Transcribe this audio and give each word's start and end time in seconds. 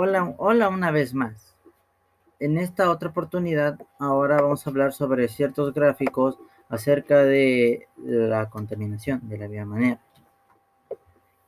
Hola, 0.00 0.32
hola 0.36 0.68
una 0.68 0.92
vez 0.92 1.12
más. 1.12 1.56
En 2.38 2.56
esta 2.56 2.88
otra 2.88 3.08
oportunidad, 3.08 3.80
ahora 3.98 4.40
vamos 4.40 4.64
a 4.64 4.70
hablar 4.70 4.92
sobre 4.92 5.26
ciertos 5.26 5.74
gráficos 5.74 6.38
acerca 6.68 7.24
de 7.24 7.88
la 8.04 8.48
contaminación 8.48 9.28
de 9.28 9.38
la 9.38 9.48
misma 9.48 9.64
manera. 9.64 10.00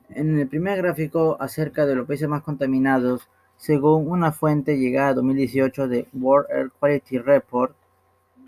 En 0.09 0.37
el 0.37 0.49
primer 0.49 0.79
gráfico 0.79 1.37
acerca 1.39 1.85
de 1.85 1.95
los 1.95 2.05
países 2.05 2.27
más 2.27 2.43
contaminados, 2.43 3.29
según 3.55 4.11
una 4.11 4.33
fuente 4.33 4.77
llegada 4.77 5.11
a 5.11 5.13
2018 5.13 5.87
de 5.87 6.09
World 6.11 6.51
Air 6.51 6.71
Quality 6.77 7.19
Report, 7.19 7.73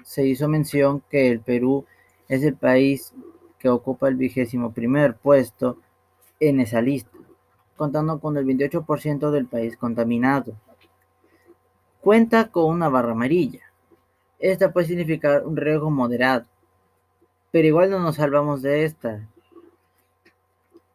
se 0.04 0.28
hizo 0.28 0.50
mención 0.50 1.02
que 1.10 1.32
el 1.32 1.40
Perú 1.40 1.86
es 2.28 2.44
el 2.44 2.58
país 2.58 3.14
que 3.58 3.70
ocupa 3.70 4.10
el 4.10 4.16
vigésimo 4.16 4.74
primer 4.74 5.16
puesto 5.16 5.78
en 6.42 6.60
esa 6.60 6.82
lista 6.82 7.23
contando 7.84 8.18
con 8.22 8.38
el 8.38 8.46
28% 8.46 9.30
del 9.30 9.46
país 9.46 9.76
contaminado. 9.76 10.56
Cuenta 12.00 12.50
con 12.50 12.72
una 12.72 12.88
barra 12.88 13.12
amarilla. 13.12 13.60
Esta 14.40 14.72
puede 14.72 14.88
significar 14.88 15.46
un 15.46 15.58
riesgo 15.58 15.92
moderado, 15.92 16.46
pero 17.52 17.68
igual 17.68 17.90
no 17.90 18.00
nos 18.00 18.16
salvamos 18.16 18.62
de 18.62 18.86
esta. 18.86 19.28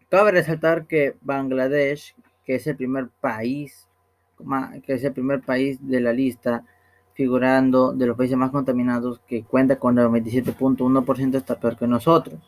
Cabe 0.09 0.30
resaltar 0.30 0.87
que 0.87 1.14
Bangladesh, 1.20 2.14
que 2.47 2.55
es 2.55 2.66
el 2.66 2.77
primer 2.77 3.11
país, 3.20 3.86
que 4.86 4.95
es 4.95 5.05
el 5.05 5.12
primer 5.12 5.42
país 5.42 5.78
de 5.86 6.00
la 6.00 6.14
lista, 6.14 6.64
figurando 7.12 7.92
de 7.92 8.06
los 8.06 8.16
países 8.16 8.39
más 8.39 8.50
contaminados, 8.50 9.20
que 9.27 9.45
cuenta 9.45 9.78
con 9.78 9.98
el 9.98 10.06
27.1%, 10.06 11.36
está 11.36 11.61
peor 11.61 11.77
que 11.77 11.86
nosotros. 11.86 12.41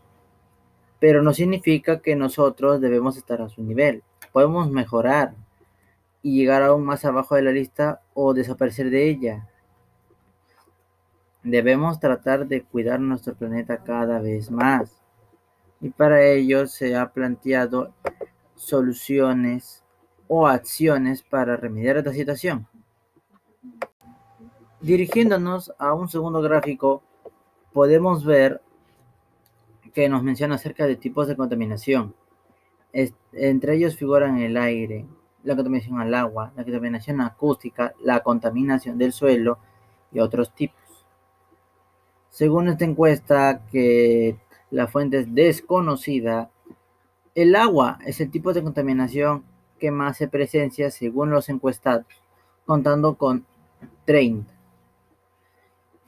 Pero 0.98 1.22
no 1.22 1.34
significa 1.34 2.00
que 2.00 2.16
nosotros 2.16 2.80
debemos 2.80 3.18
estar 3.18 3.42
a 3.42 3.50
su 3.50 3.62
nivel 3.62 4.02
podemos 4.32 4.70
mejorar 4.70 5.34
y 6.22 6.36
llegar 6.36 6.62
aún 6.62 6.84
más 6.84 7.04
abajo 7.04 7.34
de 7.34 7.42
la 7.42 7.52
lista 7.52 8.02
o 8.14 8.34
desaparecer 8.34 8.90
de 8.90 9.08
ella. 9.08 9.48
Debemos 11.42 11.98
tratar 12.00 12.46
de 12.46 12.62
cuidar 12.62 13.00
nuestro 13.00 13.34
planeta 13.34 13.78
cada 13.78 14.20
vez 14.20 14.50
más 14.50 15.00
y 15.80 15.88
para 15.88 16.22
ello 16.22 16.66
se 16.66 16.94
ha 16.96 17.10
planteado 17.10 17.94
soluciones 18.54 19.82
o 20.28 20.46
acciones 20.46 21.22
para 21.22 21.56
remediar 21.56 21.96
esta 21.96 22.12
situación. 22.12 22.66
Dirigiéndonos 24.80 25.72
a 25.78 25.94
un 25.94 26.08
segundo 26.08 26.42
gráfico, 26.42 27.02
podemos 27.72 28.24
ver 28.24 28.60
que 29.94 30.08
nos 30.08 30.22
menciona 30.22 30.54
acerca 30.54 30.86
de 30.86 30.96
tipos 30.96 31.26
de 31.26 31.36
contaminación 31.36 32.14
entre 32.92 33.76
ellos 33.76 33.96
figuran 33.96 34.38
el 34.38 34.56
aire, 34.56 35.06
la 35.44 35.54
contaminación 35.54 36.00
al 36.00 36.14
agua, 36.14 36.52
la 36.56 36.64
contaminación 36.64 37.20
acústica, 37.20 37.94
la 38.02 38.20
contaminación 38.20 38.98
del 38.98 39.12
suelo 39.12 39.58
y 40.12 40.20
otros 40.20 40.54
tipos. 40.54 40.80
Según 42.28 42.68
esta 42.68 42.84
encuesta, 42.84 43.62
que 43.70 44.36
la 44.70 44.86
fuente 44.86 45.18
es 45.20 45.34
desconocida, 45.34 46.50
el 47.34 47.56
agua 47.56 47.98
es 48.04 48.20
el 48.20 48.30
tipo 48.30 48.52
de 48.52 48.62
contaminación 48.62 49.44
que 49.78 49.90
más 49.90 50.18
se 50.18 50.28
presencia 50.28 50.90
según 50.90 51.30
los 51.30 51.48
encuestados, 51.48 52.06
contando 52.66 53.14
con 53.16 53.46
30. 54.04 54.52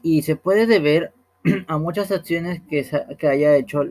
Y 0.02 0.22
se 0.22 0.36
puede 0.36 0.66
deber 0.66 1.12
a 1.68 1.78
muchas 1.78 2.10
acciones 2.10 2.60
que, 2.68 2.86
que 3.18 3.28
haya 3.28 3.56
hecho 3.56 3.84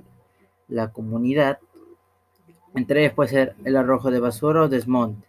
la 0.68 0.92
comunidad 0.92 1.60
entre 2.76 3.02
ellos 3.02 3.14
puede 3.14 3.30
ser 3.30 3.56
el 3.66 3.76
arrojo 3.76 4.12
de 4.12 4.20
basura 4.20 4.64
o 4.64 4.70
desmonte, 4.70 5.28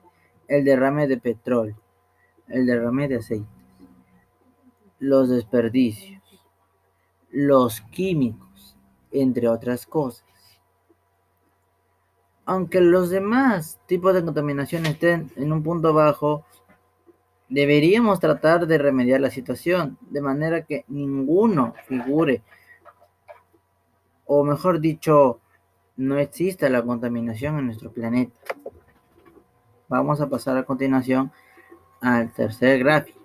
el 0.48 0.64
derrame 0.64 1.06
de 1.06 1.18
petróleo, 1.18 1.76
el 2.48 2.66
derrame 2.66 3.08
de 3.08 3.16
aceite, 3.16 3.46
los 4.98 5.28
desperdicios, 5.28 6.22
los 7.30 7.80
químicos, 7.80 8.76
entre 9.10 9.48
otras 9.48 9.86
cosas. 9.86 10.26
Aunque 12.44 12.80
los 12.80 13.10
demás 13.10 13.78
tipos 13.86 14.14
de 14.14 14.24
contaminación 14.24 14.86
estén 14.86 15.30
en 15.36 15.52
un 15.52 15.62
punto 15.62 15.92
bajo, 15.92 16.44
deberíamos 17.48 18.18
tratar 18.18 18.66
de 18.66 18.78
remediar 18.78 19.20
la 19.20 19.30
situación 19.30 19.98
de 20.08 20.22
manera 20.22 20.64
que 20.64 20.84
ninguno 20.88 21.74
figure, 21.86 22.42
o 24.24 24.44
mejor 24.44 24.80
dicho, 24.80 25.41
no 25.96 26.18
existe 26.18 26.68
la 26.70 26.82
contaminación 26.82 27.58
en 27.58 27.66
nuestro 27.66 27.92
planeta. 27.92 28.38
Vamos 29.88 30.20
a 30.20 30.28
pasar 30.28 30.56
a 30.56 30.64
continuación 30.64 31.30
al 32.00 32.32
tercer 32.32 32.78
gráfico. 32.78 33.20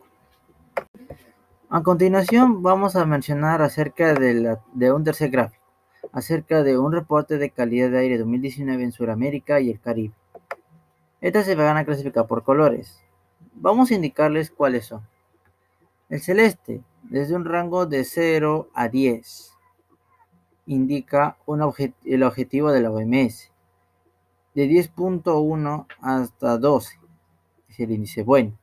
A 1.69 1.81
continuación 1.83 2.61
vamos 2.61 2.95
a 2.95 3.05
mencionar 3.05 3.61
acerca 3.61 4.13
de, 4.13 4.57
de 4.73 4.91
un 4.91 5.03
tercer 5.03 5.29
gráfico, 5.29 5.63
acerca 6.11 6.63
de 6.63 6.77
un 6.77 6.91
reporte 6.91 7.37
de 7.37 7.49
calidad 7.49 7.89
de 7.89 7.99
aire 7.99 8.17
2019 8.17 8.83
en 8.83 8.91
Sudamérica 8.91 9.59
y 9.59 9.71
el 9.71 9.79
Caribe. 9.79 10.13
Estas 11.19 11.45
se 11.45 11.55
van 11.55 11.77
a 11.77 11.85
clasificar 11.85 12.27
por 12.27 12.43
colores. 12.43 13.01
Vamos 13.53 13.91
a 13.91 13.95
indicarles 13.95 14.51
cuáles 14.51 14.85
son. 14.85 15.01
El 16.09 16.21
celeste, 16.21 16.81
desde 17.03 17.35
un 17.35 17.43
rango 17.43 17.85
de 17.85 18.03
0 18.03 18.69
a 18.73 18.87
10 18.87 19.56
indica 20.67 21.37
el 22.05 22.23
objetivo 22.23 22.71
de 22.71 22.81
la 22.81 22.91
OMS, 22.91 23.51
de 24.53 24.69
10.1 24.69 25.85
hasta 26.01 26.57
12, 26.57 26.99
es 27.69 27.79
el 27.79 27.91
índice 27.91 28.23
bueno. 28.23 28.53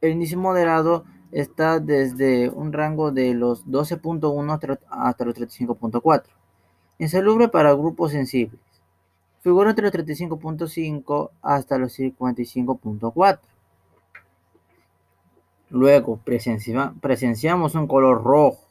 El 0.00 0.12
índice 0.12 0.36
moderado 0.36 1.04
está 1.30 1.78
desde 1.78 2.48
un 2.48 2.72
rango 2.72 3.12
de 3.12 3.34
los 3.34 3.66
12.1 3.66 4.78
hasta 4.88 5.24
los 5.24 5.34
35.4. 5.34 6.22
Insalubre 6.98 7.48
para 7.48 7.72
grupos 7.74 8.12
sensibles. 8.12 8.60
Figura 9.42 9.70
entre 9.70 9.84
los 9.84 9.92
35.5 9.92 11.30
hasta 11.42 11.78
los 11.78 11.98
55.4. 11.98 13.38
Luego 15.70 16.18
presenciamos 16.24 17.74
un 17.74 17.86
color 17.86 18.22
rojo 18.22 18.69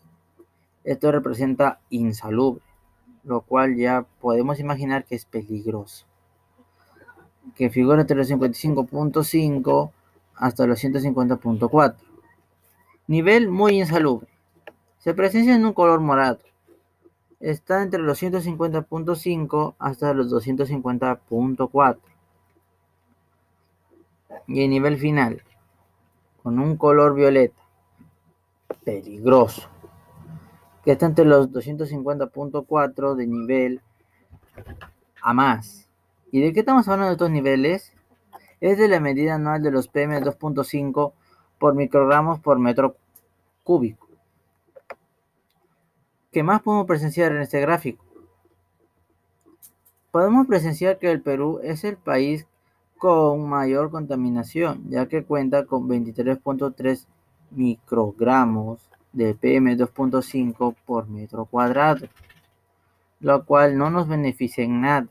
esto 0.83 1.11
representa 1.11 1.79
insalubre, 1.89 2.63
lo 3.23 3.41
cual 3.41 3.75
ya 3.75 4.05
podemos 4.21 4.59
imaginar 4.59 5.05
que 5.05 5.15
es 5.15 5.25
peligroso. 5.25 6.05
Que 7.55 7.69
figura 7.69 8.01
entre 8.01 8.15
los 8.15 8.29
55.5 8.29 9.91
hasta 10.35 10.65
los 10.65 10.83
150.4. 10.83 11.95
Nivel 13.07 13.49
muy 13.49 13.79
insalubre. 13.79 14.27
Se 14.99 15.13
presencia 15.13 15.55
en 15.55 15.65
un 15.65 15.73
color 15.73 15.99
morado. 15.99 16.39
Está 17.39 17.81
entre 17.81 18.01
los 18.01 18.21
150.5 18.21 19.75
hasta 19.79 20.13
los 20.13 20.31
250.4. 20.31 21.97
Y 24.47 24.63
el 24.63 24.69
nivel 24.69 24.97
final, 24.97 25.43
con 26.43 26.59
un 26.59 26.77
color 26.77 27.15
violeta. 27.15 27.61
Peligroso 28.83 29.69
está 30.91 31.05
entre 31.05 31.25
los 31.25 31.51
250.4 31.51 33.15
de 33.15 33.27
nivel 33.27 33.81
a 35.21 35.33
más. 35.33 35.87
¿Y 36.31 36.41
de 36.41 36.53
qué 36.53 36.61
estamos 36.61 36.87
hablando 36.87 37.07
de 37.07 37.13
estos 37.13 37.31
niveles? 37.31 37.93
Es 38.61 38.77
de 38.77 38.87
la 38.87 38.99
medida 38.99 39.35
anual 39.35 39.61
de 39.61 39.71
los 39.71 39.87
PM 39.87 40.19
2.5 40.21 41.13
por 41.57 41.75
microgramos 41.75 42.39
por 42.39 42.59
metro 42.59 42.95
cúbico. 43.63 44.07
¿Qué 46.31 46.43
más 46.43 46.61
podemos 46.61 46.85
presenciar 46.85 47.31
en 47.31 47.41
este 47.41 47.59
gráfico? 47.59 48.05
Podemos 50.11 50.47
presenciar 50.47 50.99
que 50.99 51.11
el 51.11 51.21
Perú 51.21 51.59
es 51.63 51.83
el 51.83 51.97
país 51.97 52.47
con 52.97 53.47
mayor 53.47 53.91
contaminación, 53.91 54.89
ya 54.89 55.07
que 55.07 55.23
cuenta 55.23 55.65
con 55.65 55.87
23.3 55.87 57.05
microgramos 57.51 58.89
de 59.13 59.35
PM2.5 59.35 60.75
por 60.85 61.07
metro 61.07 61.45
cuadrado, 61.45 62.07
lo 63.19 63.45
cual 63.45 63.77
no 63.77 63.89
nos 63.89 64.07
beneficia 64.07 64.63
en 64.63 64.81
nada. 64.81 65.07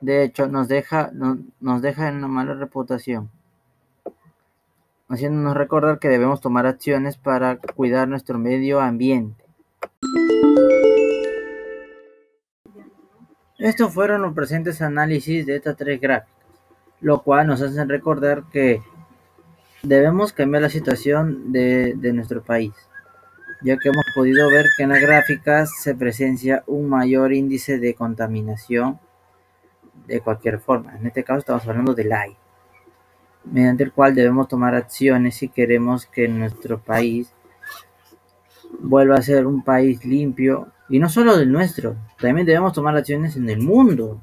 De 0.00 0.22
hecho, 0.24 0.48
nos 0.48 0.68
deja, 0.68 1.10
nos 1.60 1.82
deja 1.82 2.08
en 2.08 2.16
una 2.16 2.28
mala 2.28 2.54
reputación, 2.54 3.30
haciéndonos 5.08 5.56
recordar 5.56 5.98
que 5.98 6.08
debemos 6.08 6.40
tomar 6.40 6.66
acciones 6.66 7.16
para 7.16 7.56
cuidar 7.56 8.08
nuestro 8.08 8.38
medio 8.38 8.80
ambiente. 8.80 9.44
Estos 13.58 13.94
fueron 13.94 14.20
los 14.20 14.34
presentes 14.34 14.82
análisis 14.82 15.46
de 15.46 15.56
estas 15.56 15.76
tres 15.76 16.00
gráficas, 16.00 16.34
lo 17.00 17.22
cual 17.22 17.46
nos 17.46 17.62
hace 17.62 17.84
recordar 17.84 18.44
que 18.50 18.82
Debemos 19.84 20.32
cambiar 20.32 20.62
la 20.62 20.70
situación 20.70 21.52
de, 21.52 21.94
nuestro 22.14 22.42
país, 22.42 22.72
ya 23.60 23.76
que 23.76 23.90
hemos 23.90 24.06
podido 24.14 24.48
ver 24.48 24.64
que 24.78 24.84
en 24.84 24.88
las 24.88 25.00
gráficas 25.02 25.70
se 25.82 25.94
presencia 25.94 26.64
un 26.66 26.88
mayor 26.88 27.34
índice 27.34 27.78
de 27.78 27.94
contaminación 27.94 28.98
de 30.06 30.20
cualquier 30.22 30.58
forma. 30.58 30.96
En 30.96 31.06
este 31.06 31.22
caso 31.22 31.40
estamos 31.40 31.68
hablando 31.68 31.92
del 31.92 32.14
aire. 32.14 32.36
mediante 33.44 33.84
el 33.84 33.92
cual 33.92 34.14
debemos 34.14 34.48
tomar 34.48 34.74
acciones 34.74 35.34
si 35.34 35.48
queremos 35.48 36.06
que 36.06 36.28
nuestro 36.28 36.78
país 36.78 37.30
vuelva 38.78 39.16
a 39.16 39.22
ser 39.22 39.46
un 39.46 39.62
país 39.62 40.02
limpio, 40.06 40.72
y 40.88 40.98
no 40.98 41.10
solo 41.10 41.36
del 41.36 41.52
nuestro, 41.52 41.94
también 42.18 42.46
debemos 42.46 42.72
tomar 42.72 42.96
acciones 42.96 43.36
en 43.36 43.50
el 43.50 43.60
mundo. 43.60 44.18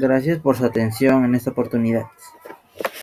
Gracias 0.00 0.40
por 0.40 0.56
su 0.56 0.64
atención 0.64 1.24
en 1.24 1.36
esta 1.36 1.50
oportunidad. 1.50 2.06